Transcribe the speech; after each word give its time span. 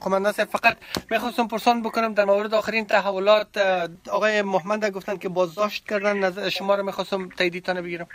قماندان 0.00 0.32
فقط 0.32 0.76
می‌خواستم 1.10 1.48
پرسان 1.48 1.82
بکنم 1.82 2.14
در 2.14 2.24
مورد 2.24 2.54
آخرین 2.54 2.86
تحولات 2.86 3.56
آقای 4.10 4.42
محمد 4.42 4.90
گفتن 4.90 5.16
که 5.16 5.28
بازداشت 5.28 5.88
کردن 5.88 6.16
نظر 6.16 6.48
شما 6.48 6.74
رو 6.74 6.82
می‌خواستم 6.82 7.28
تاییدیتان 7.28 7.82
بگیرم. 7.82 8.06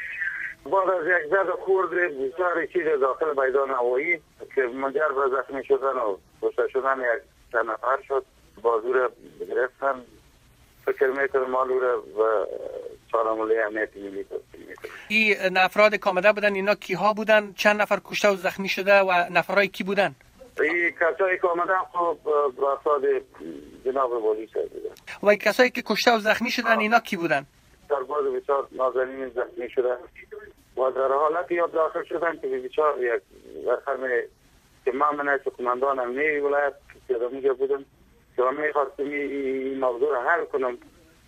بعد 0.66 0.90
از 0.90 1.06
یک 1.08 1.32
زد 1.32 1.50
خورد 1.66 1.90
بسیار 1.90 2.66
چیز 2.66 2.84
داخل 3.02 3.46
میدان 3.46 3.70
هوایی 3.70 4.22
که 4.56 4.62
منجر 4.62 5.08
به 5.08 5.38
زخمی 5.38 5.66
شدن 5.66 5.86
و 5.86 6.18
کشته 6.42 6.68
شدن 6.74 6.98
یک 7.00 7.24
چند 7.52 7.66
نفر 7.66 7.98
شد. 8.08 8.26
بازو 8.62 8.94
را 8.94 9.12
گرفتن. 9.40 10.02
فکر 10.86 11.08
می‌کنم 11.08 11.52
مالو 11.52 11.80
را 11.80 12.02
و 12.02 12.46
سالمولی 13.12 13.60
امنیت 13.60 13.98
ملی 13.98 14.26
این 15.08 15.58
افراد 15.58 15.96
کامده 15.96 16.32
بودن 16.32 16.56
اینا 16.56 16.76
کیها 16.76 17.14
بودن؟ 17.14 17.54
چند 17.54 17.82
نفر 17.82 18.00
کشته 18.06 18.30
و 18.30 18.36
زخمی 18.36 18.70
شده 18.70 19.00
و 19.00 19.26
نفرهای 19.32 19.68
کی 19.68 19.84
بودن؟ 19.84 20.16
این 20.62 20.92
کسایی 20.92 21.40
که 21.40 21.48
آمدن 21.48 21.78
خب 21.94 22.18
افراد 22.64 23.02
جناب 23.86 24.12
والی 24.12 24.46
بودن. 24.46 24.96
و 25.24 25.36
کسایی 25.36 25.70
که 25.70 25.82
کشته 25.82 26.16
و 26.16 26.20
زخمی 26.20 26.52
شدن 26.52 26.80
اینا 26.80 27.00
کی 27.00 27.18
بودن؟ 27.18 27.46
سرباز 27.90 28.26
بسیار 28.26 28.68
نازنین 28.72 29.30
زخمی 29.30 29.70
شدن. 29.70 29.98
و 30.78 30.92
در 30.92 31.08
حالت 31.08 31.52
یاد 31.52 31.72
داخل 31.72 32.04
شدن 32.04 32.40
که 32.42 32.48
بسیار 32.48 33.04
یک 33.04 33.22
رقم 33.68 34.08
که 34.86 34.92
من 34.92 35.16
من 35.16 35.30
از 35.30 35.40
کماندان 35.58 36.00
امنی 36.00 36.38
ولایت 36.38 36.74
که 37.08 37.18
میگه 37.32 37.54
بودم 37.54 37.86
که 38.36 38.42
من 38.42 38.66
می‌خواستم 38.66 39.04
این 39.04 39.80
موضوع 39.80 40.12
را 40.12 40.22
حل 40.22 40.46
کنم 40.46 40.78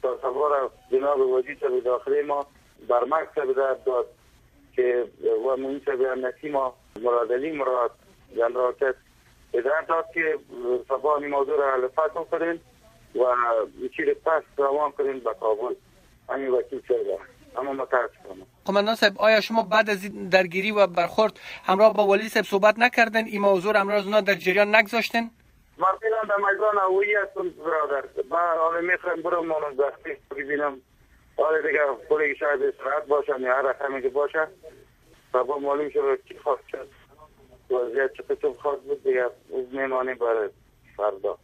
تا 0.02 0.18
سوار 0.22 0.72
جناب 0.92 1.20
وزیر 1.20 1.56
به 1.56 1.82
داخلی 1.82 2.22
ما 2.22 2.46
بر 2.90 3.04
مکتب 3.04 3.54
داد 3.86 4.08
که 4.76 5.06
و 5.48 5.58
منصب 5.58 6.02
امنیتی 6.12 6.50
ما 6.50 6.76
مراد 7.02 7.34
علی 7.34 7.52
مراد 7.52 7.92
جنرال 8.38 8.74
هدایت 9.58 9.88
داد 9.88 10.06
که 10.14 10.40
سبا 10.88 11.18
این 11.18 11.28
موضوع 11.28 11.58
را 11.58 11.72
حل 11.72 11.88
فتح 11.88 12.24
کنین 12.32 12.60
و 13.16 13.36
چیز 13.96 14.06
پس 14.26 14.44
روان 14.58 14.92
کنین 14.92 15.20
به 15.20 15.34
کابل. 15.40 15.76
همین 16.30 16.50
وکیل 16.50 16.82
شده 16.88 17.18
اما 17.58 17.74
متاسفم 17.74 18.48
قماندان 18.66 18.96
صاحب 18.96 19.14
آیا 19.18 19.42
شما 19.42 19.64
بعد 19.64 19.90
از 19.90 20.30
درگیری 20.30 20.72
و 20.72 20.88
برخورد 20.88 21.40
همراه 21.66 21.94
با 21.94 22.08
ولی 22.08 22.30
صاحب 22.30 22.46
صحبت 22.46 22.80
نکردن 22.80 23.26
این 23.26 23.42
موضوع 23.42 23.78
همراه 23.78 23.98
از 23.98 24.26
در 24.26 24.34
جریان 24.34 24.76
نگذاشتن 24.76 25.30
من 25.78 25.88
فعلا 26.02 26.22
در 26.30 26.36
میدان 26.36 26.78
هوایی 26.78 27.14
هستم 27.14 27.50
برادر. 27.50 28.08
من 28.30 28.58
حالا 28.58 28.82
می‌خوایم 28.82 29.22
برم 29.22 29.46
مانم 29.46 29.74
دستی 29.74 30.18
ببینم. 30.32 30.82
حالا 31.38 31.62
دیگه 31.62 31.80
پولی 32.10 32.36
شاید 32.36 32.64
استراحت 32.64 33.06
باشم 33.06 33.42
یا 33.42 33.56
هر 33.56 33.62
رقمی 33.62 34.02
که 34.02 34.10
باشه. 34.10 34.48
سبا 35.34 35.58
معلوم 35.58 35.90
شد 35.90 36.20
چی 36.30 36.38
خواست 36.38 36.68
شد 36.72 36.88
وضعیت 37.76 38.32
قسم 38.32 38.54
خواست 38.54 38.82
بود 38.82 39.04
دیگه 39.04 39.26
میمانیم 39.72 40.16
برای 40.16 40.50
فردا. 40.98 41.34